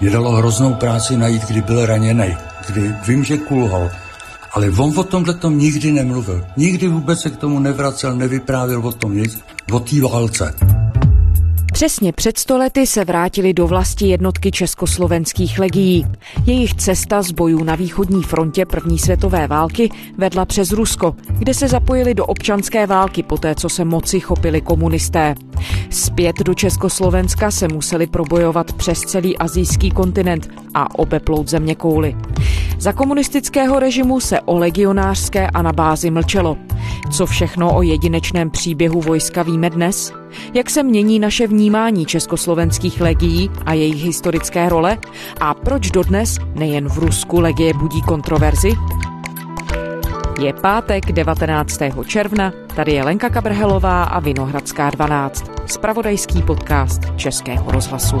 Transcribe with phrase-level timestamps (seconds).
[0.00, 2.36] Mě dalo hroznou práci najít, kdy byl raněný,
[2.68, 3.90] kdy vím, že kulhal,
[4.52, 6.44] ale on o tomhle tom nikdy nemluvil.
[6.56, 9.38] Nikdy vůbec se k tomu nevracel, nevyprávěl o tom nic,
[9.72, 10.54] o té válce.
[11.76, 16.06] Přesně před stolety se vrátili do vlasti jednotky československých legií.
[16.46, 21.68] Jejich cesta z bojů na východní frontě první světové války vedla přes Rusko, kde se
[21.68, 25.34] zapojili do občanské války poté, co se moci chopili komunisté.
[25.90, 32.16] Zpět do Československa se museli probojovat přes celý azijský kontinent a obeplout země kouly.
[32.78, 36.56] Za komunistického režimu se o legionářské anabázi mlčelo.
[37.12, 40.12] Co všechno o jedinečném příběhu vojska víme dnes?
[40.54, 44.98] Jak se mění naše vnímání československých legií a jejich historické role?
[45.40, 48.72] A proč dodnes nejen v Rusku legie budí kontroverzi?
[50.40, 51.78] Je pátek 19.
[52.06, 58.16] června, tady je Lenka Kabrhelová a Vinohradská 12, spravodajský podcast Českého rozhlasu.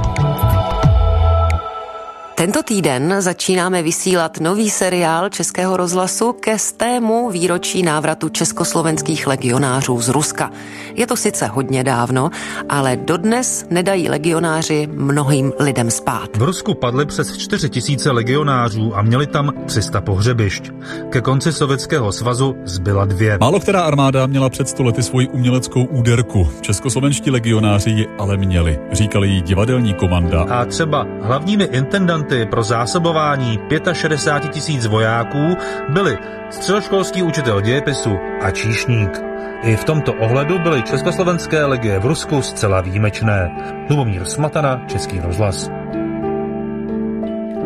[2.36, 10.08] Tento týden začínáme vysílat nový seriál Českého rozhlasu ke stému výročí návratu československých legionářů z
[10.08, 10.50] Ruska.
[10.94, 12.30] Je to sice hodně dávno,
[12.68, 16.36] ale dodnes nedají legionáři mnohým lidem spát.
[16.36, 20.70] V Rusku padly přes 4 tisíce legionářů a měli tam 300 pohřebišť.
[21.10, 23.38] Ke konci Sovětského svazu zbyla dvě.
[23.40, 26.48] Málo která armáda měla před stolety svoji uměleckou úderku.
[26.60, 28.78] Českoslovenští legionáři ji ale měli.
[28.92, 30.42] Říkali jí divadelní komanda.
[30.42, 33.58] A třeba hlavními intendanty hodnoty pro zásobování
[33.92, 35.56] 65 tisíc vojáků
[35.88, 36.18] byli
[36.50, 39.10] středoškolský učitel dějepisu a číšník.
[39.62, 43.50] I v tomto ohledu byly československé legie v Rusku zcela výjimečné.
[43.90, 45.70] Lubomír Smatana, Český rozhlas.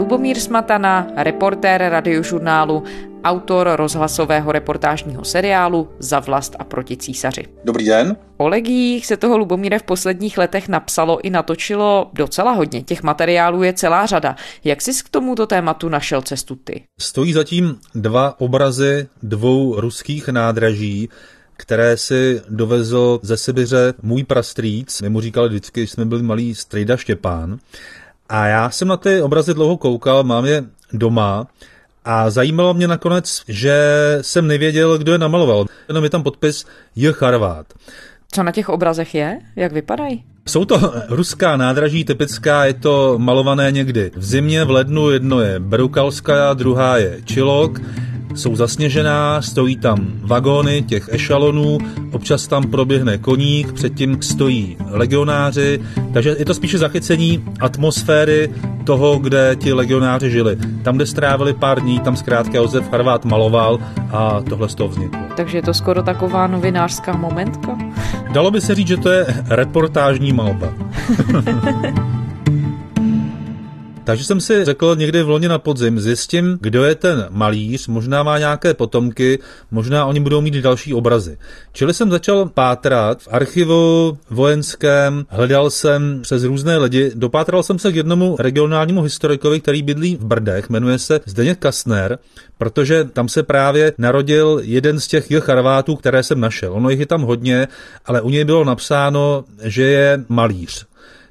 [0.01, 2.85] Lubomír Smatana, reportér radiožurnálu,
[3.25, 7.45] autor rozhlasového reportážního seriálu Za vlast a proti císaři.
[7.65, 8.17] Dobrý den.
[8.37, 12.83] O legiích se toho Lubomíre v posledních letech napsalo i natočilo docela hodně.
[12.83, 14.37] Těch materiálů je celá řada.
[14.65, 16.83] Jak jsi k tomuto tématu našel cestu ty?
[17.01, 21.09] Stojí zatím dva obrazy dvou ruských nádraží,
[21.57, 25.03] které si dovezl ze Sibiře můj prastrýc.
[25.03, 27.59] My mu říkali vždycky, když jsme byli malí strejda Štěpán.
[28.31, 31.47] A já jsem na ty obrazy dlouho koukal, mám je doma
[32.05, 33.75] a zajímalo mě nakonec, že
[34.21, 35.67] jsem nevěděl, kdo je namaloval.
[35.89, 37.13] Jenom je tam podpis J.
[37.13, 37.67] Charvát.
[38.33, 39.39] Co na těch obrazech je?
[39.57, 40.25] Jak vypadají?
[40.47, 45.61] Jsou to ruská nádraží typická, je to malované někdy v zimě, v lednu, jedno je
[45.61, 47.81] Berukalská, druhá je Čilok
[48.35, 51.79] jsou zasněžená, stojí tam vagóny těch ešalonů,
[52.13, 55.81] občas tam proběhne koník, předtím stojí legionáři,
[56.13, 58.51] takže je to spíše zachycení atmosféry
[58.85, 60.57] toho, kde ti legionáři žili.
[60.83, 63.79] Tam, kde strávili pár dní, tam zkrátka Josef Harvát maloval
[64.11, 65.21] a tohle z toho vzniklo.
[65.37, 67.79] Takže je to skoro taková novinářská momentka?
[68.33, 70.73] Dalo by se říct, že to je reportážní malba.
[74.11, 78.23] Takže jsem si řekl někdy v loni na podzim, zjistím, kdo je ten malíř, možná
[78.23, 79.39] má nějaké potomky,
[79.71, 81.39] možná oni budou mít další obrazy.
[81.73, 87.93] Čili jsem začal pátrat v archivu vojenském, hledal jsem přes různé lidi, dopátral jsem se
[87.93, 92.19] k jednomu regionálnímu historikovi, který bydlí v Brdech, jmenuje se Zdeněk Kasner,
[92.59, 96.73] protože tam se právě narodil jeden z těch Charvátů, které jsem našel.
[96.73, 97.69] Ono jich je tam hodně,
[98.07, 100.90] ale u něj bylo napsáno, že je malíř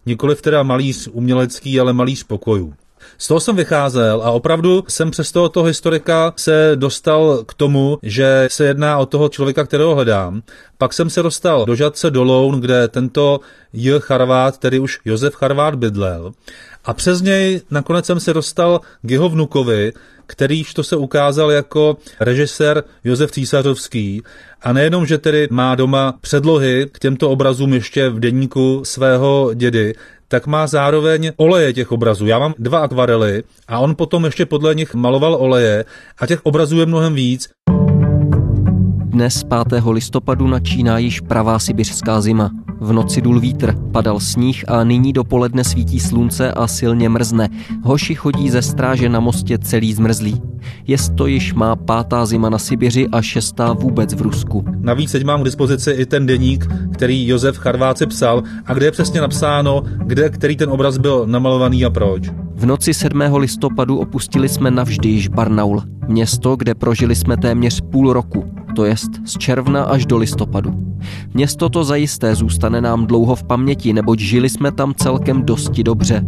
[0.09, 2.74] nikoliv teda malíř umělecký, ale malíř pokojů.
[3.18, 8.47] Z toho jsem vycházel a opravdu jsem přes tohoto historika se dostal k tomu, že
[8.52, 10.42] se jedná o toho člověka, kterého hledám.
[10.78, 13.40] Pak jsem se dostal do Žadce do Loun, kde tento
[13.74, 14.00] J.
[14.00, 16.31] Charvát, tedy už Josef Charvát bydlel.
[16.86, 19.94] A přes něj nakonec jsem se dostal k jeho vnukovi,
[20.29, 24.22] kterýž to se ukázal jako režisér Josef Císařovský.
[24.62, 29.94] A nejenom, že tedy má doma předlohy k těmto obrazům ještě v denníku svého dědy,
[30.28, 32.28] tak má zároveň oleje těch obrazů.
[32.28, 35.85] Já mám dva akvarely a on potom ještě podle nich maloval oleje
[36.17, 37.50] a těch obrazů je mnohem víc.
[39.06, 39.84] Dnes 5.
[39.91, 42.51] listopadu načíná již pravá sibiřská zima.
[42.79, 47.50] V noci dul vítr, padal sníh a nyní dopoledne svítí slunce a silně mrzne.
[47.84, 50.41] Hoši chodí ze stráže na mostě celý zmrzlý.
[50.87, 54.66] Jest to již má pátá zima na Sibiři a šestá vůbec v Rusku.
[54.81, 58.91] Navíc teď mám k dispozici i ten deník, který Josef Charváci psal a kde je
[58.91, 62.29] přesně napsáno, kde který ten obraz byl namalovaný a proč.
[62.55, 63.21] V noci 7.
[63.35, 68.45] listopadu opustili jsme navždy již Barnaul, město, kde prožili jsme téměř půl roku,
[68.75, 70.73] to jest z června až do listopadu.
[71.33, 76.25] Město to zajisté zůstane nám dlouho v paměti, neboť žili jsme tam celkem dosti dobře.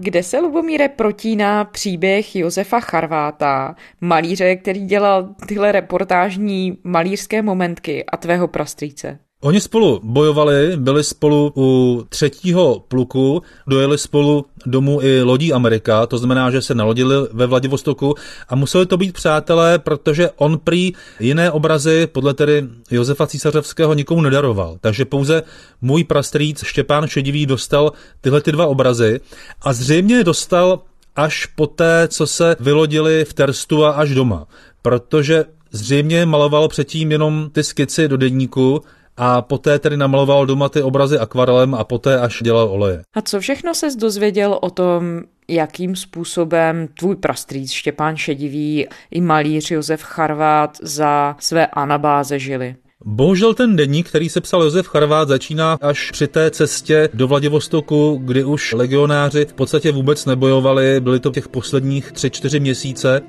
[0.00, 8.16] Kde se Lubomíre protíná příběh Josefa Charváta, malíře, který dělal tyhle reportážní malířské momentky a
[8.16, 9.18] tvého prastrýce?
[9.42, 16.18] Oni spolu bojovali, byli spolu u třetího pluku, dojeli spolu domů i lodí Amerika, to
[16.18, 18.14] znamená, že se nalodili ve Vladivostoku
[18.48, 24.20] a museli to být přátelé, protože on prý jiné obrazy podle tedy Josefa Císařevského nikomu
[24.20, 24.76] nedaroval.
[24.80, 25.42] Takže pouze
[25.80, 29.20] můj prastrýc Štěpán Šedivý dostal tyhle ty dva obrazy
[29.62, 30.80] a zřejmě dostal
[31.16, 34.46] až poté, co se vylodili v Terstu a až doma.
[34.82, 38.82] Protože zřejmě maloval předtím jenom ty skici do denníku,
[39.16, 43.02] a poté tedy namaloval doma ty obrazy akvarelem a poté až dělal oleje.
[43.14, 49.70] A co všechno se dozvěděl o tom, jakým způsobem tvůj prastrýc Štěpán Šedivý i malíř
[49.70, 52.76] Josef Charvát za své anabáze žili?
[53.04, 58.20] Bohužel ten denník, který se psal Josef Charvát, začíná až při té cestě do Vladivostoku,
[58.24, 63.20] kdy už legionáři v podstatě vůbec nebojovali, byly to těch posledních tři, čtyři měsíce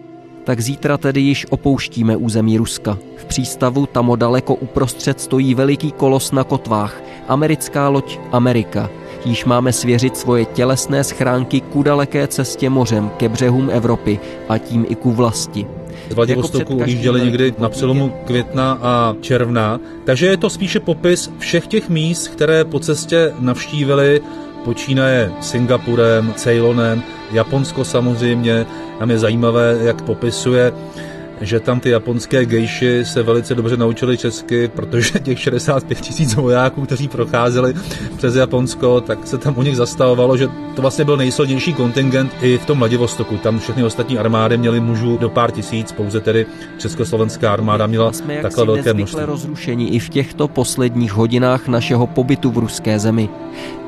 [0.43, 2.97] tak zítra tedy již opouštíme území Ruska.
[3.17, 8.89] V přístavu tam daleko uprostřed stojí veliký kolos na kotvách, americká loď Amerika.
[9.25, 14.85] Již máme svěřit svoje tělesné schránky ku daleké cestě mořem ke břehům Evropy a tím
[14.89, 15.67] i ku vlasti.
[16.09, 21.67] Z Vladivostoku odjížděli někdy na přelomu května a června, takže je to spíše popis všech
[21.67, 24.21] těch míst, které po cestě navštívili
[24.63, 28.65] počínaje Singapurem, Ceylonem, Japonsko samozřejmě.
[28.99, 30.73] Tam je zajímavé, jak popisuje
[31.41, 36.81] že tam ty japonské gejši se velice dobře naučili česky, protože těch 65 tisíc vojáků,
[36.81, 37.73] kteří procházeli
[38.17, 42.57] přes Japonsko, tak se tam u nich zastavovalo, že to vlastně byl nejsilnější kontingent i
[42.57, 43.37] v tom Vladivostoku.
[43.37, 46.45] Tam všechny ostatní armády měly mužů do pár tisíc, pouze tedy
[46.77, 49.21] československá armáda měla jsme takhle velké množství.
[49.25, 53.29] rozrušení i v těchto posledních hodinách našeho pobytu v ruské zemi.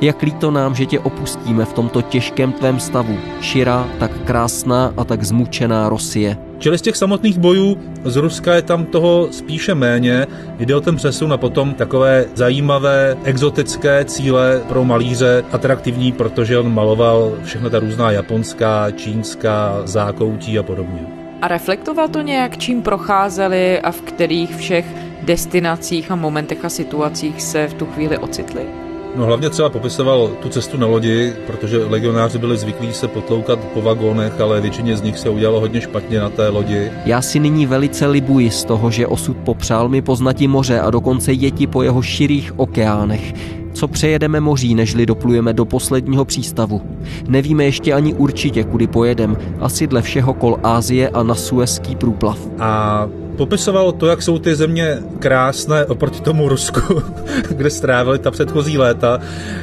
[0.01, 3.17] Jak líto nám, že tě opustíme v tomto těžkém tvém stavu.
[3.41, 6.52] Širá, tak krásná a tak zmučená Rosie.
[6.63, 10.27] Čili z těch samotných bojů z Ruska je tam toho spíše méně.
[10.59, 16.73] Jde o ten přesun a potom takové zajímavé, exotické cíle pro malíře, atraktivní, protože on
[16.73, 21.01] maloval všechno ta různá japonská, čínská, zákoutí a podobně.
[21.41, 24.85] A reflektoval to nějak, čím procházeli a v kterých všech
[25.21, 28.82] destinacích a momentech a situacích se v tu chvíli ocitli?
[29.15, 33.81] No hlavně třeba popisoval tu cestu na lodi, protože legionáři byli zvyklí se potloukat po
[33.81, 36.91] vagónech, ale většině z nich se udělalo hodně špatně na té lodi.
[37.05, 41.33] Já si nyní velice libuji z toho, že osud popřál mi poznati moře a dokonce
[41.33, 43.33] jeti po jeho širých okeánech.
[43.73, 46.81] Co přejedeme moří, nežli doplujeme do posledního přístavu.
[47.27, 52.39] Nevíme ještě ani určitě, kudy pojedem, asi dle všeho kol Ázie a na Suezký průplav.
[52.59, 53.07] A
[53.37, 57.03] popisoval to, jak jsou ty země krásné oproti tomu Rusku,
[57.49, 59.19] kde strávili ta předchozí léta,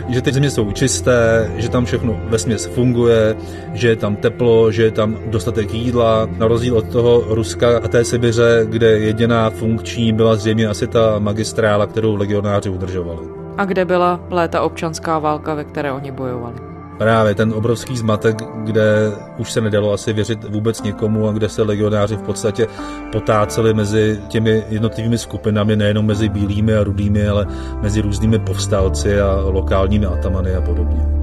[0.08, 3.36] že ty země jsou čisté, že tam všechno vesměs funguje,
[3.72, 7.88] že je tam teplo, že je tam dostatek jídla, na rozdíl od toho Ruska a
[7.88, 13.26] té Sibiře, kde jediná funkční byla zřejmě asi ta magistrála, kterou legionáři udržovali.
[13.58, 16.69] A kde byla léta občanská válka, ve které oni bojovali?
[17.00, 21.62] Právě ten obrovský zmatek, kde už se nedalo asi věřit vůbec někomu a kde se
[21.62, 22.66] legionáři v podstatě
[23.12, 27.46] potáceli mezi těmi jednotlivými skupinami, nejenom mezi bílými a rudými, ale
[27.82, 31.19] mezi různými povstalci a lokálními atamany a podobně.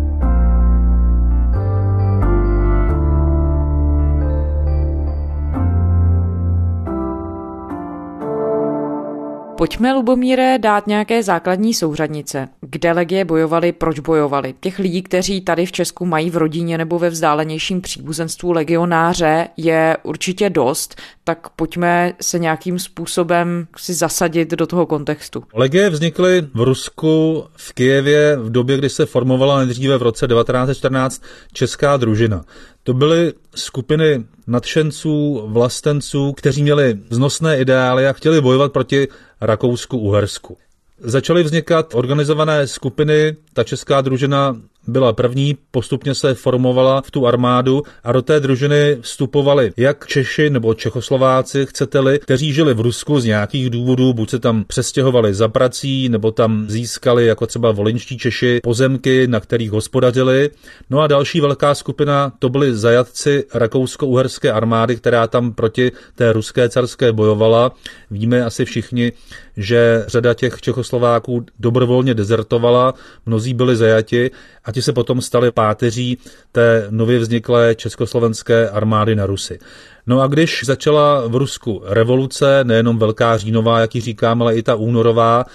[9.58, 12.48] Pojďme, Lubomíre, dát nějaké základní souřadnice.
[12.62, 14.54] Kde legie bojovali, proč bojovali?
[14.60, 19.98] Těch lidí, kteří tady v Česku mají v rodině nebo ve vzdálenějším příbuzenstvu legionáře, je
[20.04, 25.44] určitě dost, tak pojďme se nějakým způsobem si zasadit do toho kontextu.
[25.54, 31.22] Legie vznikly v Rusku, v Kijevě v době, kdy se formovala nejdříve v roce 1914
[31.54, 32.44] česká družina.
[32.84, 39.08] To byly skupiny nadšenců, vlastenců, kteří měli vznosné ideály a chtěli bojovat proti
[39.42, 40.58] Rakousku-Uhersku.
[41.00, 44.56] Začaly vznikat organizované skupiny, ta česká družina
[44.88, 50.50] byla první, postupně se formovala v tu armádu a do té družiny vstupovali jak Češi
[50.50, 55.48] nebo Čechoslováci, chcete-li, kteří žili v Rusku z nějakých důvodů, buď se tam přestěhovali za
[55.48, 60.50] prací, nebo tam získali, jako třeba volinští Češi, pozemky, na kterých hospodařili.
[60.90, 66.70] No a další velká skupina, to byli zajatci rakousko-uherské armády, která tam proti té ruské
[66.70, 67.72] carské bojovala.
[68.12, 69.12] Víme asi všichni,
[69.58, 72.94] že řada těch Čechoslováků dobrovolně dezertovala,
[73.26, 74.32] mnozí byli zajati
[74.66, 76.18] a ti se potom stali páteří
[76.52, 79.60] té nově vzniklé československé armády na Rusy.
[80.08, 84.64] No a když začala v Rusku revoluce, nejenom Velká říjnová, jak ji říkám, ale i
[84.64, 85.46] ta únorová,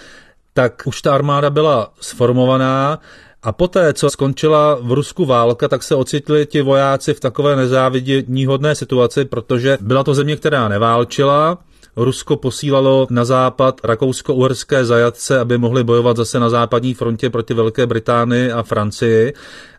[0.55, 3.01] tak už ta armáda byla sformovaná
[3.43, 8.75] A poté, co skončila v Rusku válka, tak se ocitli ti vojáci v takové nezáviděníhodné
[8.75, 11.59] situaci, protože byla to země, která neválčila,
[11.97, 17.87] Rusko posílalo na západ rakousko-uherské zajatce, aby mohli bojovat zase na západní frontě proti Velké
[17.87, 19.33] Británii a Francii.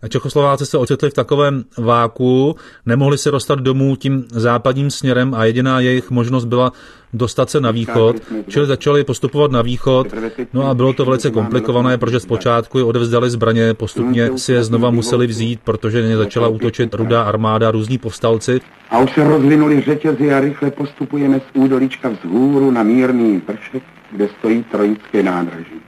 [0.10, 2.56] Čechoslováci se ocitli v takovém váku,
[2.86, 6.72] nemohli se dostat domů tím západním směrem a jediná jejich možnost byla
[7.14, 8.16] dostat se na východ,
[8.48, 10.08] čili začali postupovat na východ,
[10.54, 14.92] no a bylo to velice komplikované, protože zpočátku je odevzdali zbraně, postupně si je znova
[14.92, 18.62] museli vzít, protože ně začala útočit rudá armáda, různí povstalci.
[18.90, 24.30] A už se rozvinuli řetězy a rychle postupujeme z údolíčka vzhůru na mírný pršek, kde
[24.40, 25.82] stojí trojické nádraží.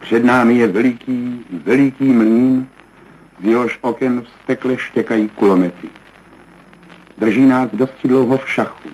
[0.00, 2.66] Před námi je veliký, veliký mlín,
[3.42, 5.88] z jehož oken vztekle štěkají kulomety.
[7.18, 8.88] Drží nás dosti dlouho v šachu.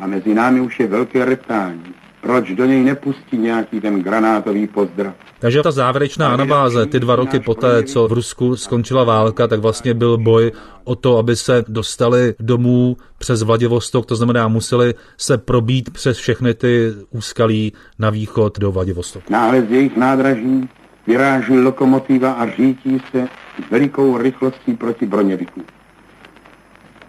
[0.00, 1.94] A mezi námi už je velké reptání.
[2.20, 5.14] Proč do něj nepustí nějaký ten granátový pozdrav?
[5.38, 9.94] Takže ta závěrečná anabáze, ty dva roky poté, co v Rusku skončila válka, tak vlastně
[9.94, 10.52] byl boj
[10.84, 16.54] o to, aby se dostali domů přes Vladivostok, to znamená, museli se probít přes všechny
[16.54, 19.24] ty úskalí na východ do Vladivostoku.
[19.30, 20.68] Náhle z jejich nádraží
[21.10, 23.28] vyráží lokomotiva a řítí se
[23.66, 25.62] s velikou rychlostí proti Broněviku.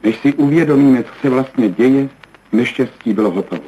[0.03, 2.09] Než si uvědomíme, co se vlastně děje,
[2.51, 3.63] neštěstí bylo hotovo.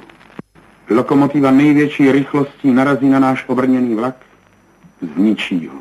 [0.89, 4.15] Lokomotiva největší rychlostí narazí na náš obrněný vlak,
[5.15, 5.79] zničí ho.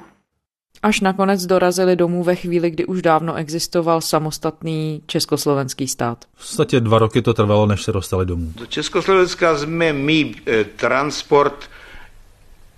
[0.82, 6.24] Až nakonec dorazili domů ve chvíli, kdy už dávno existoval samostatný československý stát.
[6.34, 8.52] V podstatě dva roky to trvalo, než se dostali domů.
[8.56, 11.70] Do Československa jsme my e, transport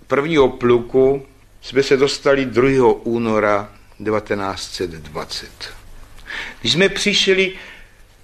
[0.07, 1.21] prvního pluku
[1.65, 2.93] jsme se dostali 2.
[3.03, 3.69] února
[4.05, 5.49] 1920.
[6.61, 7.53] Když jsme přišli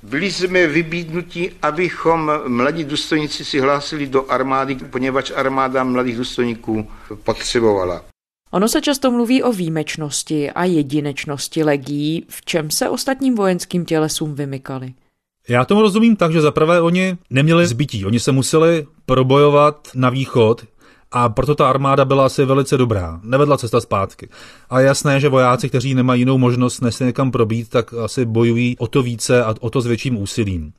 [0.04, 6.88] byli jsme vybídnuti, abychom mladí důstojníci si hlásili do armády, poněvadž armáda mladých důstojníků
[7.24, 8.06] potřebovala.
[8.52, 14.36] Ono se často mluví o výjimečnosti a jedinečnosti legií, v čem se ostatním vojenským tělesům
[14.36, 14.94] vymykali.
[15.50, 20.66] Já tomu rozumím tak, že zaprvé oni neměli zbytí, oni se museli probojovat na východ,
[21.12, 23.20] a proto ta armáda byla asi velice dobrá.
[23.24, 24.30] Nevedla cesta zpátky.
[24.70, 28.78] A jasné, že vojáci, kteří nemají jinou možnost, než se někam probít, tak asi bojují
[28.78, 30.74] o to více a o to s větším úsilím.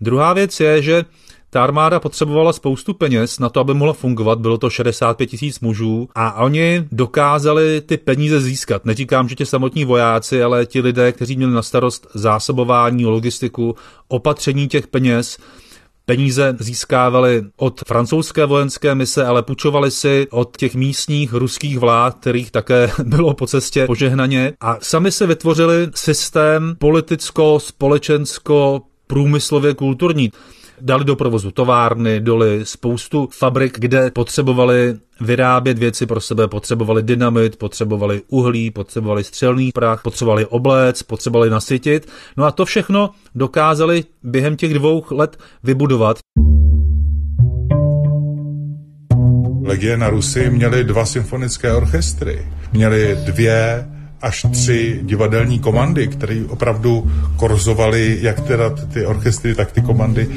[0.00, 1.04] Druhá věc je, že
[1.50, 6.08] ta armáda potřebovala spoustu peněz na to, aby mohla fungovat, bylo to 65 tisíc mužů
[6.14, 8.84] a oni dokázali ty peníze získat.
[8.84, 13.76] Neříkám, že ti samotní vojáci, ale ti lidé, kteří měli na starost zásobování, logistiku,
[14.08, 15.38] opatření těch peněz,
[16.06, 22.50] Peníze získávali od francouzské vojenské mise, ale půjčovali si od těch místních ruských vlád, kterých
[22.50, 24.52] také bylo po cestě požehnaně.
[24.60, 30.30] A sami se vytvořili systém politicko, společensko, průmyslově kulturní
[30.84, 37.56] dali do provozu továrny, doly, spoustu fabrik, kde potřebovali vyrábět věci pro sebe, potřebovali dynamit,
[37.56, 42.08] potřebovali uhlí, potřebovali střelný prach, potřebovali obléc, potřebovali nasytit.
[42.36, 46.18] No a to všechno dokázali během těch dvou let vybudovat.
[49.64, 53.86] Legie na Rusy měli dva symfonické orchestry, měli dvě
[54.24, 60.28] až tři divadelní komandy, které opravdu korzovaly jak teda ty orchestry, tak ty komandy.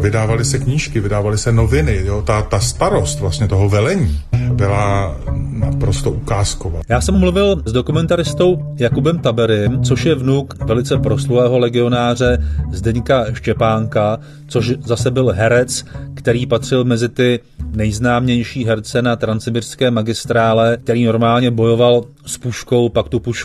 [0.00, 2.00] Vydávaly se knížky, vydávaly se noviny.
[2.04, 2.22] Jo?
[2.22, 4.20] Ta, ta starost vlastně toho velení
[4.52, 5.16] byla
[5.50, 6.80] naprosto ukázková.
[6.88, 12.38] Já jsem mluvil s dokumentaristou Jakubem Taberym, což je vnuk velice proslulého legionáře
[12.72, 15.84] Zdeňka Štěpánka, což zase byl herec,
[16.14, 17.40] který patřil mezi ty
[17.72, 23.35] nejznámější herce na transsibirské magistrále, který normálně bojoval s puškou, pak tu pušku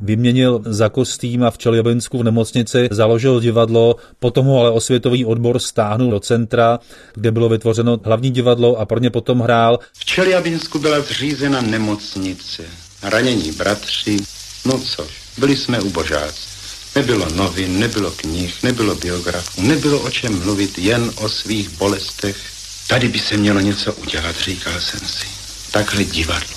[0.00, 5.58] vyměnil za kostým a v Čeljabinsku v nemocnici založil divadlo, potom ho ale osvětový odbor
[5.58, 6.78] stáhnul do centra,
[7.14, 9.78] kde bylo vytvořeno hlavní divadlo a pro ně potom hrál.
[9.92, 12.62] V Čeljabinsku byla zřízena nemocnice,
[13.02, 14.16] ranění bratři,
[14.64, 15.08] no což,
[15.38, 16.54] byli jsme ubožáci.
[16.96, 22.36] Nebylo novin, nebylo knih, nebylo biografů, nebylo o čem mluvit, jen o svých bolestech.
[22.88, 25.26] Tady by se mělo něco udělat, říkal jsem si.
[25.72, 26.56] Takhle divadlo.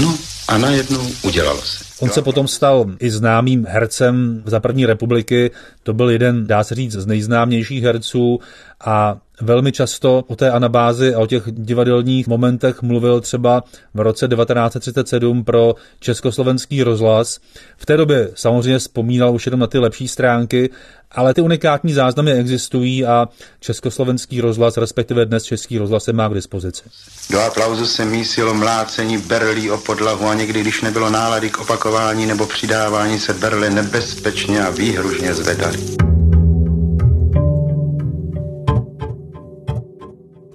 [0.00, 0.18] No
[0.48, 1.85] a najednou udělalo se.
[2.00, 5.50] On se potom stal i známým hercem za první republiky.
[5.82, 8.40] To byl jeden, dá se říct, z nejznámějších herců
[8.80, 13.64] a velmi často o té anabázi a o těch divadelních momentech mluvil třeba
[13.94, 17.38] v roce 1937 pro československý rozhlas.
[17.76, 20.70] V té době samozřejmě vzpomínal už jenom na ty lepší stránky,
[21.10, 23.28] ale ty unikátní záznamy existují a
[23.60, 26.82] československý rozhlas, respektive dnes český rozhlas se má k dispozici.
[27.30, 32.26] Do aplauzu se mísilo mlácení berlí o podlahu a někdy, když nebylo nálady k opakování
[32.26, 36.15] nebo přidávání, se berle nebezpečně a výhružně zvedaly.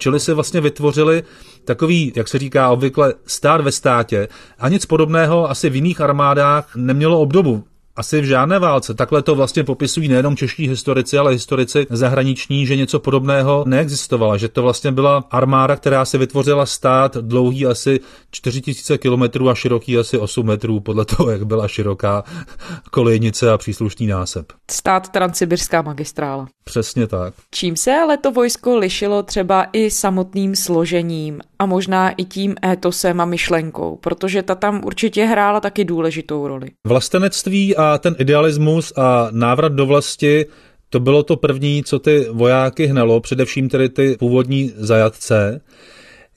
[0.01, 1.23] Čili si vlastně vytvořili
[1.65, 4.27] takový, jak se říká obvykle, stát ve státě.
[4.59, 7.63] A nic podobného asi v jiných armádách nemělo obdobu
[8.01, 8.93] asi v žádné válce.
[8.93, 14.47] Takhle to vlastně popisují nejenom čeští historici, ale historici zahraniční, že něco podobného neexistovalo, že
[14.47, 17.99] to vlastně byla armáda, která si vytvořila stát dlouhý asi
[18.31, 22.23] 4000 km a široký asi 8 metrů, podle toho, jak byla široká
[22.91, 24.45] kolejnice a příslušný násep.
[24.71, 26.47] Stát Transsibirská magistrála.
[26.63, 27.33] Přesně tak.
[27.51, 33.21] Čím se ale to vojsko lišilo třeba i samotným složením a možná i tím étosem
[33.21, 36.67] a myšlenkou, protože ta tam určitě hrála taky důležitou roli.
[36.87, 40.45] Vlastenectví a ten idealismus a návrat do vlasti
[40.89, 45.61] to bylo to první, co ty vojáky hnalo, především tedy ty původní zajatce.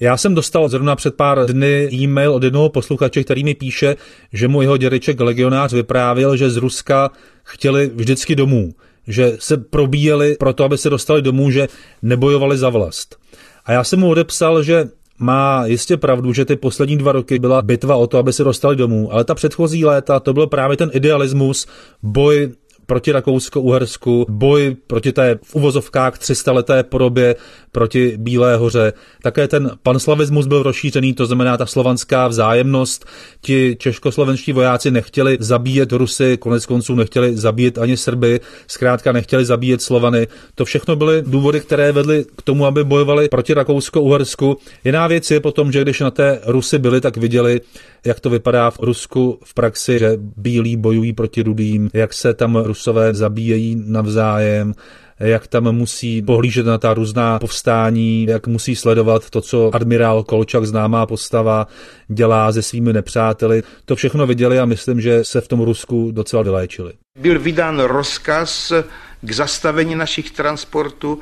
[0.01, 3.97] Já jsem dostal zrovna před pár dny e-mail od jednoho posluchače, který mi píše,
[4.33, 7.11] že mu jeho dědeček legionář vyprávěl, že z Ruska
[7.43, 8.75] chtěli vždycky domů,
[9.07, 11.69] že se probíjeli proto, aby se dostali domů, že
[12.03, 13.17] nebojovali za vlast.
[13.65, 17.63] A já jsem mu odepsal, že má jistě pravdu, že ty poslední dva roky byla
[17.63, 20.91] bitva o to, aby se dostali domů, ale ta předchozí léta to byl právě ten
[20.93, 21.67] idealismus,
[22.03, 22.53] boj
[22.87, 27.37] proti Rakousko-Uhersku, boj proti té v uvozovkách 300 leté podobě
[27.73, 28.93] proti Bílé hoře.
[29.23, 33.07] Také ten panslavismus byl rozšířený, to znamená ta slovanská vzájemnost.
[33.41, 39.83] Ti českoslovenští vojáci nechtěli zabíjet Rusy, konec konců nechtěli zabíjet ani Srby, zkrátka nechtěli zabíjet
[39.83, 40.27] Slovany.
[40.55, 44.57] To všechno byly důvody, které vedly k tomu, aby bojovali proti Rakousko-Uhersku.
[44.85, 47.61] Jiná věc je potom, že když na té Rusy byli, tak viděli,
[48.05, 52.57] jak to vypadá v Rusku v praxi, že bílí bojují proti rudým, jak se tam
[52.57, 54.75] Rusové zabíjejí navzájem,
[55.21, 60.67] jak tam musí pohlížet na ta různá povstání, jak musí sledovat to, co admirál Kolčak,
[60.67, 61.67] známá postava,
[62.09, 63.63] dělá se svými nepřáteli.
[63.85, 66.93] To všechno viděli a myslím, že se v tom Rusku docela vyléčili.
[67.21, 68.73] Byl vydán rozkaz
[69.21, 71.21] k zastavení našich transportů,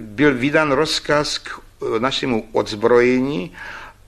[0.00, 1.48] byl vydán rozkaz k
[1.98, 3.50] našemu odzbrojení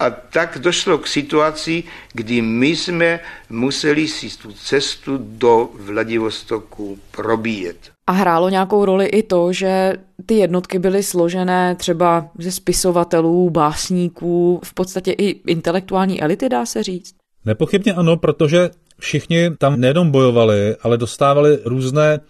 [0.04, 1.82] a tak došlo k situaci,
[2.12, 3.20] kdy my jsme
[3.50, 7.76] museli si tu cestu do Vladivostoku probíjet.
[8.06, 9.92] A hrálo nějakou roli i to, že
[10.26, 16.82] ty jednotky byly složené třeba ze spisovatelů, básníků, v podstatě i intelektuální elity, dá se
[16.82, 17.14] říct?
[17.44, 22.20] Nepochybně ano, protože všichni tam nejenom bojovali, ale dostávali různé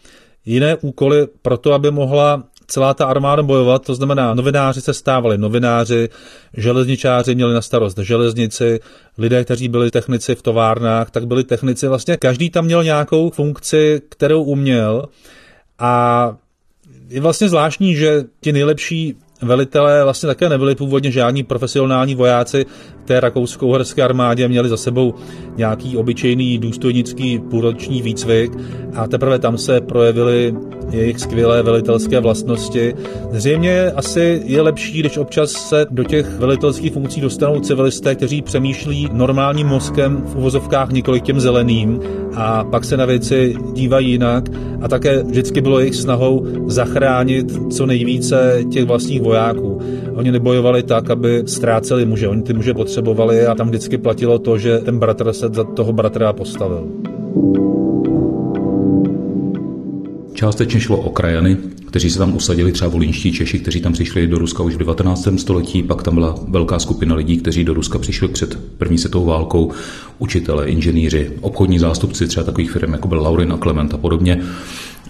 [0.44, 5.38] jiné úkoly pro to, aby mohla celá ta armáda bojovat, to znamená, novináři se stávali
[5.38, 6.08] novináři,
[6.56, 8.80] železničáři měli na starost železnici,
[9.18, 11.88] lidé, kteří byli technici v továrnách, tak byli technici.
[11.88, 15.04] Vlastně každý tam měl nějakou funkci, kterou uměl
[15.78, 16.36] a
[17.08, 22.66] je vlastně zvláštní, že ti nejlepší velitelé vlastně také nebyli původně žádní profesionální vojáci
[23.04, 25.14] té rakousko-uherské armádě, měli za sebou
[25.56, 28.52] nějaký obyčejný důstojnický půlroční výcvik
[28.94, 30.54] a teprve tam se projevily
[30.90, 32.94] jejich skvělé velitelské vlastnosti.
[33.30, 39.08] Zřejmě asi je lepší, když občas se do těch velitelských funkcí dostanou civilisté, kteří přemýšlí
[39.12, 42.00] normálním mozkem v uvozovkách několik těm zeleným
[42.34, 44.44] a pak se na věci dívají jinak
[44.82, 49.80] a také vždycky bylo jejich snahou zachránit co nejvíce těch vlastních vojáků.
[50.14, 54.58] Oni nebojovali tak, aby ztráceli muže, oni ty muže potřebovali a tam vždycky platilo to,
[54.58, 56.88] že ten bratr se za toho bratra postavil.
[60.34, 64.38] Částečně šlo o krajany, kteří se tam usadili, třeba volínští Češi, kteří tam přišli do
[64.38, 65.28] Ruska už v 19.
[65.36, 69.72] století, pak tam byla velká skupina lidí, kteří do Ruska přišli před první světovou válkou,
[70.18, 74.42] učitele, inženýři, obchodní zástupci třeba takových firm, jako byl Laurin a Klement a podobně.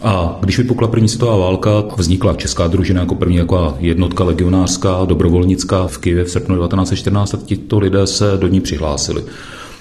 [0.03, 5.87] A když vypukla první světová válka, vznikla česká družina jako první jako jednotka legionářská, dobrovolnická
[5.87, 9.25] v Kyjevě v srpnu 1914 a tito lidé se do ní přihlásili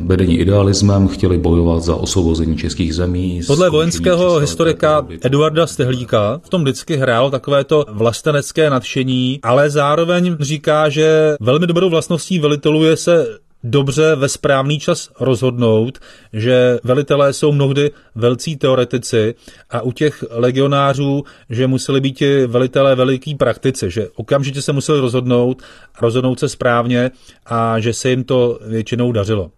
[0.05, 3.41] vedení idealismem, chtěli bojovat za osvobození českých zemí.
[3.47, 10.89] Podle vojenského historika Eduarda Stehlíka v tom vždycky hrál takovéto vlastenecké nadšení, ale zároveň říká,
[10.89, 13.27] že velmi dobrou vlastností velitelů je se
[13.63, 15.99] dobře ve správný čas rozhodnout,
[16.33, 19.35] že velitelé jsou mnohdy velcí teoretici
[19.69, 24.99] a u těch legionářů, že museli být ti velitelé veliký praktici, že okamžitě se museli
[24.99, 25.61] rozhodnout,
[26.01, 27.11] rozhodnout se správně
[27.45, 29.51] a že se jim to většinou dařilo.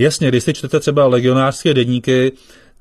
[0.00, 2.32] Jasně, když si čtete třeba legionářské denníky,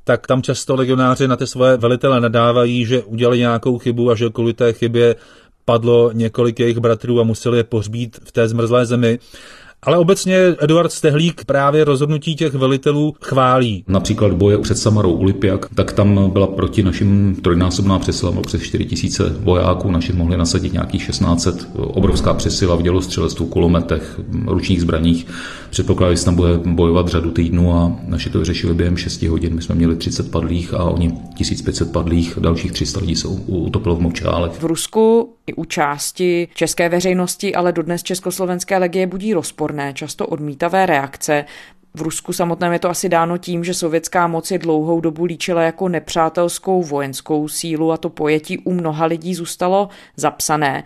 [0.03, 4.29] tak tam často legionáři na ty svoje velitele nadávají, že udělali nějakou chybu a že
[4.29, 5.15] kvůli té chybě
[5.65, 9.19] padlo několik jejich bratrů a museli je pohřbít v té zmrzlé zemi.
[9.83, 13.83] Ale obecně Eduard Stehlík právě rozhodnutí těch velitelů chválí.
[13.87, 18.61] Například boje před Samarou u Lipjak, tak tam byla proti našim trojnásobná přesila, bylo přes
[18.61, 25.27] 4 tisíce vojáků, naši mohli nasadit nějakých 1600, obrovská přesila v dělostřelectvu, kulometech, ručních zbraních.
[25.69, 29.55] Předpokládali, že tam bude bojovat řadu týdnů a naši to vyřešili během 6 hodin.
[29.55, 34.01] My jsme měli 30 padlých a oni 1500 padlých, dalších 300 lidí jsou utopilo v
[34.01, 34.51] Mokčálech.
[34.51, 40.85] V Rusku i u části české veřejnosti, ale dodnes československé legie budí rozporné, často odmítavé
[40.85, 41.45] reakce.
[41.93, 45.61] V Rusku samotném je to asi dáno tím, že sovětská moc je dlouhou dobu líčila
[45.61, 50.83] jako nepřátelskou vojenskou sílu a to pojetí u mnoha lidí zůstalo zapsané.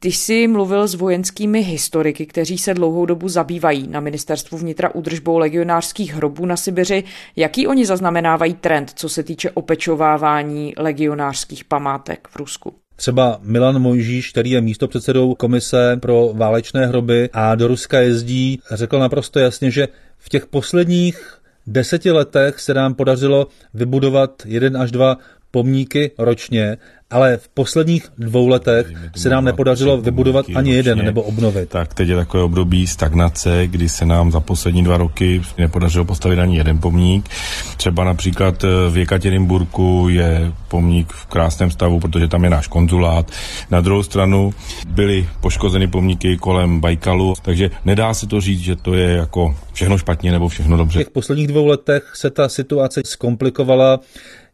[0.00, 5.38] Ty jsi mluvil s vojenskými historiky, kteří se dlouhou dobu zabývají na ministerstvu vnitra údržbou
[5.38, 7.04] legionářských hrobů na Sibiři.
[7.36, 12.74] Jaký oni zaznamenávají trend, co se týče opečovávání legionářských památek v Rusku?
[13.00, 18.98] Třeba Milan Mojžíš, který je místopředsedou komise pro válečné hroby a do Ruska jezdí, řekl
[18.98, 25.16] naprosto jasně, že v těch posledních deseti letech se nám podařilo vybudovat jeden až dva
[25.50, 26.76] pomníky ročně
[27.10, 31.68] ale v posledních dvou letech se nám nepodařilo vybudovat ani jeden nebo obnovit.
[31.68, 36.38] Tak teď je takové období stagnace, kdy se nám za poslední dva roky nepodařilo postavit
[36.38, 37.28] ani jeden pomník.
[37.76, 43.30] Třeba například eh, v Jekaterinburku je pomník v krásném stavu, protože tam je náš konzulát.
[43.70, 44.54] Na druhou stranu
[44.88, 49.98] byly poškozeny pomníky kolem Bajkalu, takže nedá se to říct, že to je jako všechno
[49.98, 50.98] špatně nebo všechno dobře.
[50.98, 54.00] V těch posledních dvou letech se ta situace zkomplikovala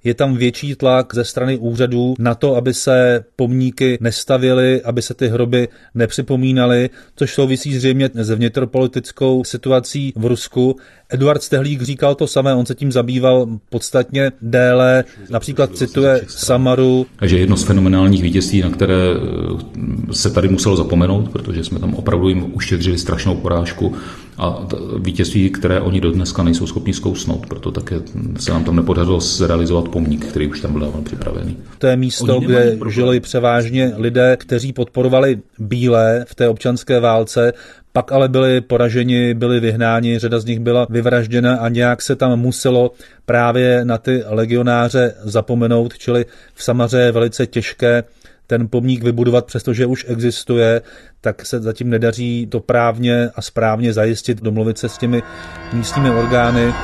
[0.05, 5.15] je tam větší tlak ze strany úřadů na to, aby se pomníky nestavily, aby se
[5.15, 10.77] ty hroby nepřipomínaly, což souvisí zřejmě s vnitropolitickou situací v Rusku.
[11.09, 17.07] Eduard Stehlík říkal to samé, on se tím zabýval podstatně déle, například cituje Samaru.
[17.17, 21.95] Takže jedno z fenomenálních vítězství, na které eh, se tady muselo zapomenout, protože jsme tam
[21.95, 23.95] opravdu jim uštědřili strašnou porážku
[24.39, 24.67] a
[24.99, 28.01] vítězství, které oni do dneska nejsou schopni zkousnout, proto také
[28.39, 31.57] se nám tam nepodařilo zrealizovat pomník, který už tam byl dávno připravený.
[31.79, 37.53] To je místo, kde žili převážně lidé, kteří podporovali bílé v té občanské válce,
[37.93, 42.41] pak ale byli poraženi, byli vyhnáni, řada z nich byla vyvražděna a nějak se tam
[42.41, 42.91] muselo
[43.27, 48.05] právě na ty legionáře zapomenout, čili v Samaře je velice těžké
[48.47, 50.83] ten pomník vybudovat, přestože už existuje,
[51.21, 55.23] tak se zatím nedaří to právně a správně zajistit, domluvit se s těmi
[55.73, 56.75] místními orgány.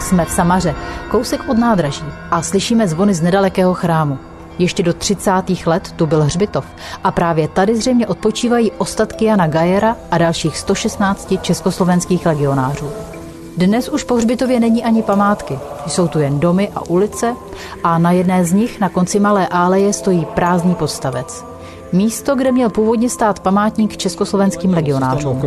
[0.00, 0.74] Jsme v Samaře,
[1.10, 4.18] kousek od nádraží a slyšíme zvony z nedalekého chrámu.
[4.58, 5.30] Ještě do 30.
[5.66, 6.66] let tu byl hřbitov
[7.04, 13.15] a právě tady zřejmě odpočívají ostatky Jana Gajera a dalších 116 československých legionářů.
[13.56, 15.58] Dnes už po hřbitově není ani památky.
[15.86, 17.36] Jsou tu jen domy a ulice
[17.84, 21.44] a na jedné z nich na konci malé áleje stojí prázdný podstavec.
[21.92, 25.42] Místo, kde měl původně stát památník československým legionářům.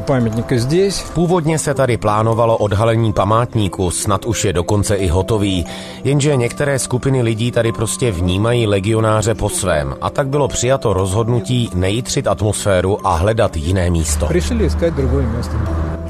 [1.14, 5.66] Původně se tady plánovalo odhalení památníku, snad už je dokonce i hotový.
[6.04, 11.70] Jenže některé skupiny lidí tady prostě vnímají legionáře po svém a tak bylo přijato rozhodnutí
[11.74, 14.28] nejitřit atmosféru a hledat jiné místo.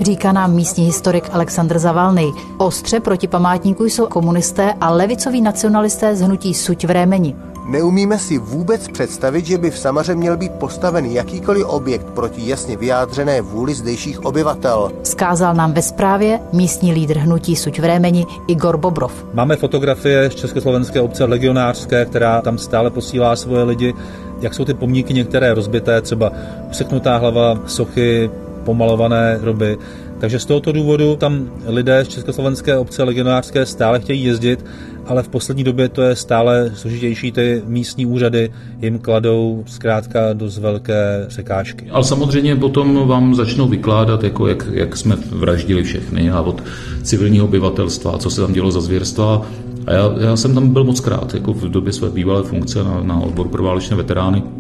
[0.02, 2.32] Říká nám místní historik Aleksandr Zavalny.
[2.58, 7.36] Ostře proti památníku jsou komunisté a levicoví nacionalisté z hnutí Suť v Rémeni.
[7.66, 12.78] Neumíme si vůbec představit, že by v Samaře měl být postaven jakýkoliv objekt proti jasně
[12.78, 14.92] vyjádřené vůli zdejších obyvatel.
[15.04, 19.26] Skázal nám ve zprávě místní lídr hnutí Suť v Rémeni Igor Bobrov.
[19.34, 23.94] Máme fotografie z Československé obce legionářské, která tam stále posílá svoje lidi.
[24.42, 26.32] Jak jsou ty pomníky některé rozbité, třeba
[26.70, 28.30] useknutá hlava, sochy,
[28.70, 29.78] pomalované hroby.
[30.20, 34.66] Takže z tohoto důvodu tam lidé z Československé obce legionářské stále chtějí jezdit,
[35.06, 37.32] ale v poslední době to je stále složitější.
[37.32, 38.52] Ty místní úřady
[38.82, 41.90] jim kladou zkrátka dost velké překážky.
[41.90, 46.64] Ale samozřejmě potom vám začnou vykládat, jako jak, jak jsme vraždili všechny a od
[47.04, 49.42] civilního obyvatelstva, co se tam dělo za zvěrstva.
[49.88, 53.02] A já, já jsem tam byl moc krát, jako v době své bývalé funkce na,
[53.04, 54.59] na odbor pro válečné veterány.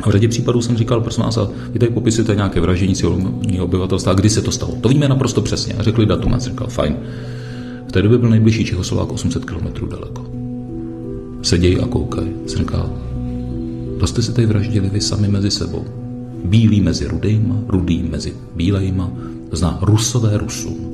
[0.00, 3.64] A v řadě případů jsem říkal, prosím vás, a vy tady popisujete nějaké vraždění civilního
[3.64, 4.74] obyvatelstva, kdy se to stalo.
[4.80, 5.74] To víme naprosto přesně.
[5.74, 6.96] A řekli datum, a jsem říkal, fajn.
[7.88, 10.26] V té době byl nejbližší Čechoslovák 800 km daleko.
[11.42, 12.28] Sedějí a koukají.
[12.46, 12.90] Jsem říkal,
[14.00, 15.84] to jste si tady vraždili vy sami mezi sebou.
[16.44, 19.10] Bílý mezi rudýma, rudý mezi bílejma,
[19.52, 20.91] zná rusové Rusům.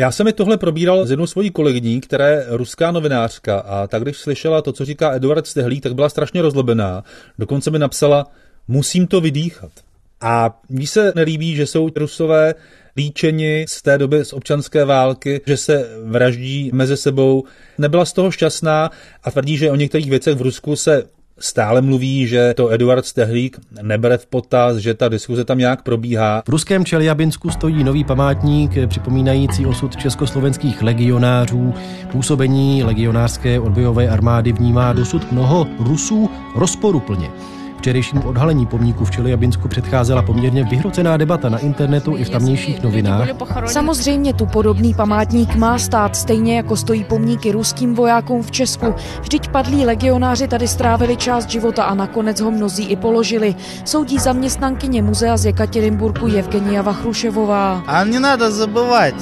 [0.00, 4.02] Já jsem mi tohle probíral s jednou svojí kolegyní, která je ruská novinářka a tak
[4.02, 7.04] když slyšela to, co říká Eduard Stehlík, tak byla strašně rozlobená.
[7.38, 8.26] Dokonce mi napsala,
[8.68, 9.70] musím to vydýchat.
[10.20, 12.54] A mně se nelíbí, že jsou rusové
[12.96, 17.44] líčeni z té doby z občanské války, že se vraždí mezi sebou.
[17.78, 18.90] Nebyla z toho šťastná
[19.24, 21.04] a tvrdí, že o některých věcech v Rusku se
[21.40, 26.42] stále mluví, že to Eduard Stehlík nebere v potaz, že ta diskuze tam nějak probíhá.
[26.46, 31.74] V ruském Čeljabinsku stojí nový památník připomínající osud československých legionářů.
[32.12, 37.30] Působení legionářské odbojové armády vnímá dosud mnoho Rusů rozporuplně.
[37.80, 43.28] Včerejšímu odhalení pomníku v Čelyabinsku předcházela poměrně vyhrocená debata na internetu i v tamnějších novinách.
[43.66, 48.94] Samozřejmě tu podobný památník má stát, stejně jako stojí pomníky ruským vojákům v Česku.
[49.20, 53.54] Vždyť padlí legionáři tady strávili část života a nakonec ho mnozí i položili.
[53.84, 57.82] Soudí zaměstnankyně muzea z Jekaterinburgu Evgenia Vachruševová.
[57.86, 59.14] A nenada zabývat.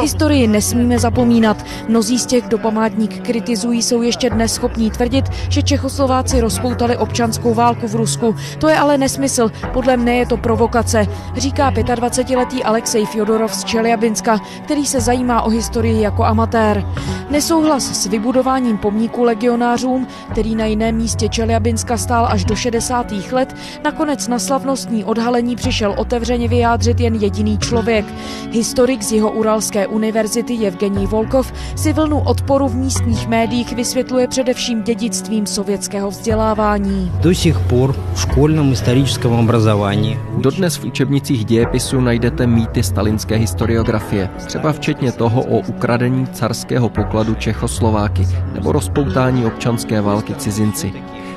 [0.00, 1.64] Historii nesmíme zapomínat.
[1.88, 7.54] Mnozí z těch, kdo památník kritizují, jsou ještě dnes schopní tvrdit, že Čechoslováci rozpoutali občanskou
[7.54, 8.36] válku v Rusku.
[8.58, 9.50] To je ale nesmysl.
[9.72, 15.50] Podle mne je to provokace, říká 25-letý Alexej Fjodorov z Čeliabinska, který se zajímá o
[15.50, 16.86] historii jako amatér.
[17.30, 23.12] Nesouhlas s vybudováním pomníku legionářům, který na jiném místě Čeliabinska stál až do 60.
[23.32, 28.06] let, nakonec na slavnostní odhalení přišel otevřeně vyjádřit jen jediný člověk.
[28.50, 34.82] Historik z jeho Uralské univerzity Evgenij Volkov si vlnu odporu v místních médiích vysvětluje především
[34.82, 37.07] dědictvím sovětského vzdělávání.
[37.21, 40.19] Do sих por v školním historickém obrazování.
[40.37, 47.35] Dodnes v učebnicích dějepisu najdete mýty stalinské historiografie, třeba včetně toho o ukradení carského pokladu
[47.35, 50.93] Čechoslováky nebo rozpoutání občanské války cizinci.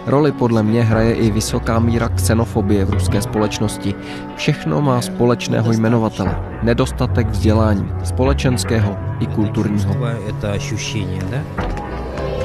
[0.07, 3.95] Roli podle mě hraje i vysoká míra xenofobie v ruské společnosti.
[4.37, 6.37] Všechno má společného jmenovatele.
[6.63, 9.95] Nedostatek vzdělání, společenského i kulturního.
[10.29, 11.39] Это ощущение, да?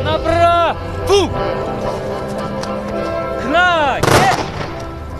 [0.03, 1.74] Направо!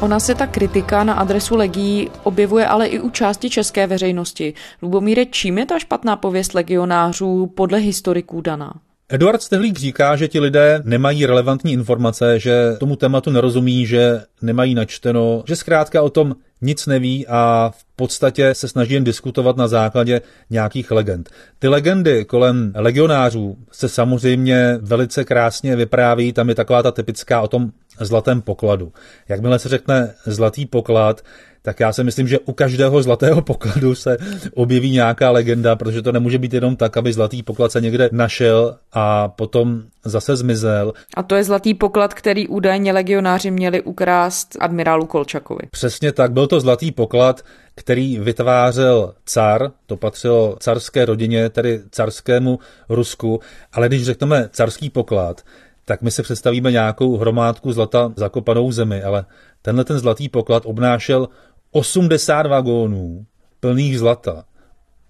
[0.00, 4.54] Ona se ta kritika na adresu legií objevuje ale i u části české veřejnosti.
[4.82, 8.72] Lubomíre, čím je ta špatná pověst legionářů podle historiků daná?
[9.08, 14.74] Eduard Stehlík říká, že ti lidé nemají relevantní informace, že tomu tématu nerozumí, že nemají
[14.74, 19.68] načteno, že zkrátka o tom nic neví a v podstatě se snaží jen diskutovat na
[19.68, 21.30] základě nějakých legend.
[21.58, 27.48] Ty legendy kolem legionářů se samozřejmě velice krásně vypráví, tam je taková ta typická o
[27.48, 28.92] tom zlatém pokladu.
[29.28, 31.22] Jakmile se řekne zlatý poklad,
[31.66, 34.16] tak já si myslím, že u každého zlatého pokladu se
[34.54, 38.76] objeví nějaká legenda, protože to nemůže být jenom tak, aby zlatý poklad se někde našel
[38.92, 40.92] a potom zase zmizel.
[41.16, 45.60] A to je zlatý poklad, který údajně legionáři měli ukrást admirálu Kolčakovi.
[45.70, 47.42] Přesně tak, byl to zlatý poklad,
[47.74, 53.40] který vytvářel car, to patřilo carské rodině, tedy carskému Rusku,
[53.72, 55.42] ale když řekneme carský poklad,
[55.88, 59.24] tak my si představíme nějakou hromádku zlata zakopanou v zemi, ale
[59.62, 61.28] tenhle ten zlatý poklad obnášel
[61.70, 63.26] 80 vagónů
[63.60, 64.44] plných zlata,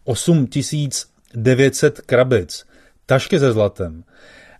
[0.04, 2.64] 8900 krabic,
[3.06, 4.04] tašky se zlatem.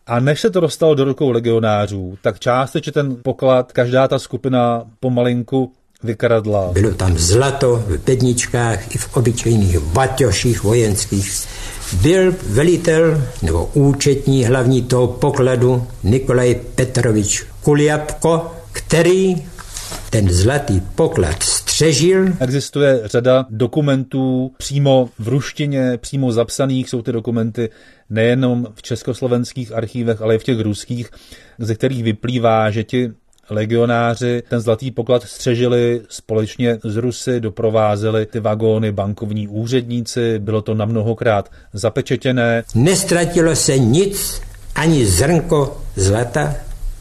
[0.07, 4.85] A než se to dostalo do rukou legionářů, tak částečně ten poklad každá ta skupina
[5.01, 6.73] pomalinku vykradla.
[6.73, 11.47] Bylo tam zlato v bedničkách i v obyčejných baťoších vojenských.
[11.93, 19.37] Byl velitel nebo účetní hlavní toho pokladu Nikolaj Petrovič Kuliapko, který
[20.11, 22.29] ten zlatý poklad střežil.
[22.41, 27.71] Existuje řada dokumentů přímo v ruštině, přímo zapsaných, jsou ty dokumenty
[28.11, 31.11] nejenom v československých archívech, ale i v těch ruských,
[31.59, 33.13] ze kterých vyplývá, že ti
[33.51, 40.75] legionáři ten zlatý poklad střežili společně s Rusy, doprovázeli ty vagóny bankovní úředníci, bylo to
[40.75, 42.65] na mnohokrát zapečetěné.
[42.75, 44.43] Nestratilo se nic,
[44.75, 46.55] ani zrnko zlata,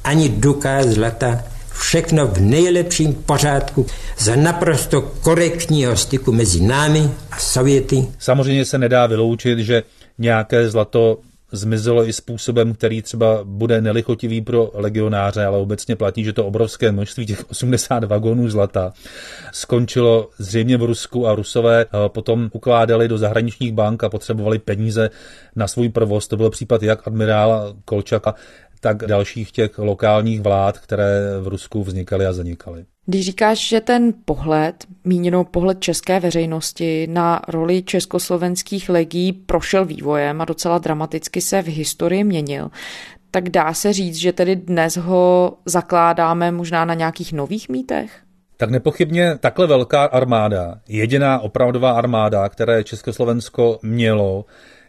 [0.04, 1.44] ani duka zlata,
[1.80, 3.86] všechno v nejlepším pořádku
[4.18, 8.08] za naprosto korektního styku mezi námi a Sověty.
[8.20, 9.84] Samozřejmě se nedá vyloučit, že
[10.18, 11.18] nějaké zlato
[11.56, 16.92] zmizelo i způsobem, který třeba bude nelichotivý pro legionáře, ale obecně platí, že to obrovské
[16.92, 18.94] množství těch 80 vagónů zlata
[19.52, 25.10] skončilo zřejmě v Rusku a Rusové potom ukládali do zahraničních bank a potřebovali peníze
[25.56, 26.28] na svůj provoz.
[26.28, 28.36] To byl případ jak admirála Kolčaka,
[28.86, 32.86] tak dalších těch lokálních vlád, které v Rusku vznikaly a zanikaly.
[33.06, 40.42] Když říkáš, že ten pohled, míněno pohled české veřejnosti na roli československých legí prošel vývojem
[40.42, 42.70] a docela dramaticky se v historii měnil,
[43.32, 48.12] tak dá se říct, že tedy dnes ho zakládáme možná na nějakých nových mýtech?
[48.58, 54.46] Tak nepochybně takhle velká armáda, jediná opravdová armáda, které Československo mělo,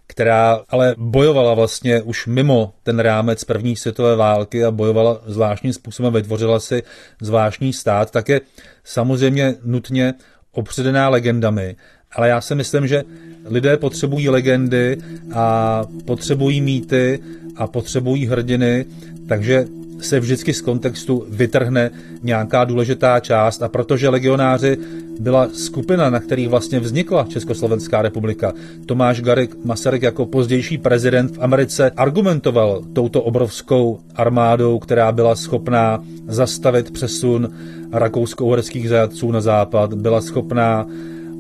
[0.07, 6.12] která ale bojovala vlastně už mimo ten rámec první světové války a bojovala zvláštním způsobem,
[6.12, 6.83] vytvořila si
[7.21, 8.40] zvláštní stát, tak je
[8.85, 10.14] samozřejmě nutně
[10.53, 11.77] opředená legendami.
[12.12, 13.05] Ale já si myslím, že
[13.45, 14.97] lidé potřebují legendy
[15.33, 17.21] a potřebují mýty
[17.57, 18.87] a potřebují hrdiny
[19.29, 19.66] takže
[20.01, 21.90] se vždycky z kontextu vytrhne
[22.23, 24.79] nějaká důležitá část a protože legionáři
[25.21, 28.53] byla skupina, na kterých vlastně vznikla Československá republika.
[28.87, 36.05] Tomáš Garik Masaryk jako pozdější prezident v Americe argumentoval touto obrovskou armádou, která byla schopná
[36.29, 37.49] zastavit přesun
[37.92, 40.87] rakousko-uherských zajatců na západ, byla schopná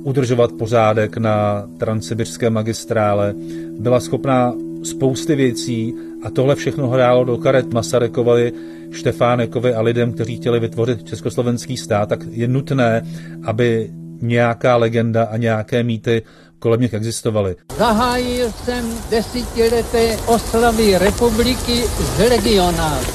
[0.06, 3.34] udržovat pořádek na transsibirské magistrále,
[3.78, 8.52] byla schopná spousty věcí a tohle všechno hrálo do karet Masarykovi,
[8.92, 13.02] Štefánekovi a lidem, kteří chtěli vytvořit československý stát, tak je nutné,
[13.44, 13.90] aby
[14.22, 16.22] nějaká legenda a nějaké mýty
[16.58, 17.56] kolem nich existovaly.
[17.78, 23.12] Zahájil jsem desetileté oslavy republiky z legionářů.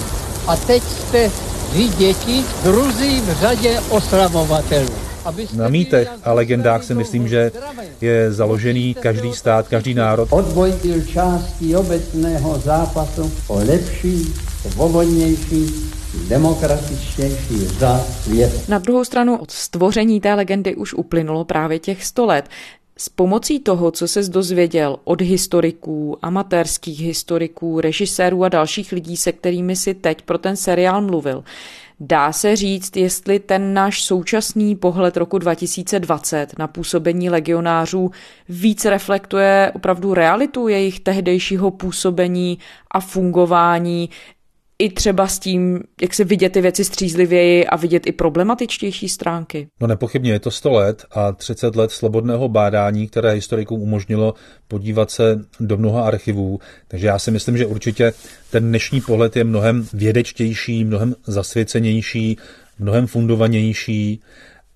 [0.48, 1.32] A teď jste
[1.74, 5.11] vy děti, druzí v řadě oslavovatelů.
[5.56, 7.52] Na mýtech a legendách si myslím, že
[8.02, 10.28] je založený každý stát, každý národ.
[10.32, 14.34] Odboj byl částí obecného zápasu o lepší,
[14.72, 15.92] svobodnější,
[16.28, 18.70] demokratičtější za svět.
[18.70, 22.50] Na druhou stranu od stvoření té legendy už uplynulo právě těch 100 let.
[22.98, 29.32] S pomocí toho, co se dozvěděl od historiků, amatérských historiků, režisérů a dalších lidí, se
[29.32, 31.44] kterými si teď pro ten seriál mluvil,
[32.04, 38.12] Dá se říct, jestli ten náš současný pohled roku 2020 na působení legionářů
[38.50, 42.58] víc reflektuje opravdu realitu jejich tehdejšího působení
[42.92, 44.10] a fungování,
[44.82, 49.68] i třeba s tím, jak se vidět ty věci střízlivěji a vidět i problematičtější stránky?
[49.82, 54.34] No nepochybně je to 100 let a 30 let slobodného bádání, které historikům umožnilo
[54.68, 56.60] podívat se do mnoha archivů.
[56.88, 58.14] Takže já si myslím, že určitě
[58.52, 62.38] ten dnešní pohled je mnohem vědečtější, mnohem zasvěcenější,
[62.80, 64.22] mnohem fundovanější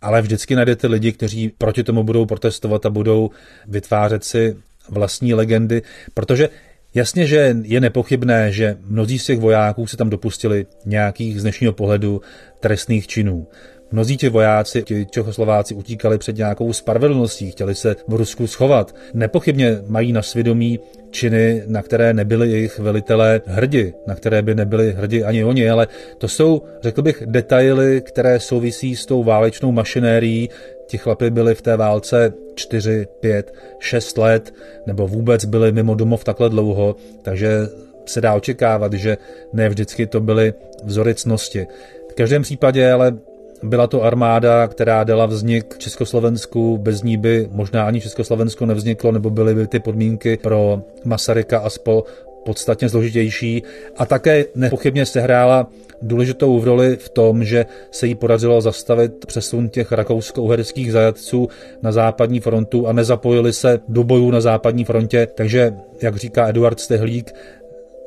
[0.02, 3.30] ale vždycky najdete lidi, kteří proti tomu budou protestovat a budou
[3.68, 4.56] vytvářet si
[4.90, 5.82] vlastní legendy,
[6.14, 6.50] protože
[6.96, 11.74] Jasně, že je nepochybné, že mnozí z těch vojáků se tam dopustili nějakých z dnešního
[11.74, 12.22] pohledu
[12.60, 13.48] trestných činů.
[13.92, 18.96] Mnozí ti vojáci, ti Čechoslováci utíkali před nějakou spravedlností, chtěli se v Rusku schovat.
[19.14, 20.80] Nepochybně mají na svědomí
[21.10, 25.88] činy, na které nebyli jejich velitelé hrdi, na které by nebyli hrdi ani oni, ale
[26.18, 30.50] to jsou, řekl bych, detaily, které souvisí s tou válečnou mašinérií.
[30.88, 34.54] Ti chlapi byli v té válce 4, 5, 6 let,
[34.86, 37.60] nebo vůbec byli mimo domov takhle dlouho, takže
[38.06, 39.18] se dá očekávat, že
[39.54, 41.68] ne vždycky to byly vzory cnosti.
[42.12, 43.18] V každém případě ale
[43.64, 49.30] byla to armáda, která dala vznik Československu, bez ní by možná ani Československo nevzniklo, nebo
[49.30, 52.04] byly by ty podmínky pro Masaryka a spol
[52.46, 53.64] podstatně složitější
[53.98, 55.68] a také nepochybně sehrála
[56.02, 61.48] důležitou roli v tom, že se jí podařilo zastavit přesun těch rakousko-uherských zajatců
[61.82, 65.28] na západní frontu a nezapojili se do bojů na západní frontě.
[65.36, 67.32] Takže, jak říká Eduard Stehlík,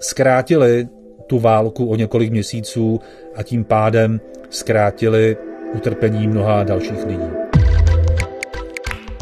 [0.01, 0.89] zkrátili
[1.27, 3.01] tu válku o několik měsíců
[3.35, 4.21] a tím pádem
[4.51, 5.37] zkrátili
[5.75, 7.48] utrpení mnoha dalších lidí.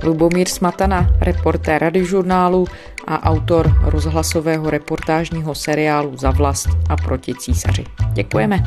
[0.06, 2.66] Lubomír Smatana, reportér radiožurnálu
[3.06, 7.84] a autor rozhlasového reportážního seriálu Za vlast a proti císaři.
[8.12, 8.62] Děkujeme.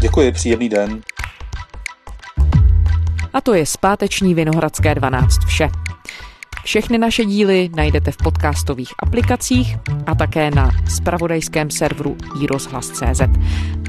[0.00, 1.00] Děkuji, příjemný den.
[3.32, 5.68] A to je zpáteční Vinohradské 12 vše.
[6.64, 9.76] Všechny naše díly najdete v podcastových aplikacích
[10.06, 13.22] a také na spravodajském serveru iRozhlas.cz.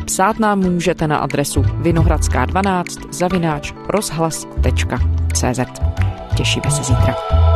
[0.06, 5.60] Psát nám můžete na adresu vinohradská12 zavináč rozhlas.cz.
[6.36, 7.55] Těšíme se zítra.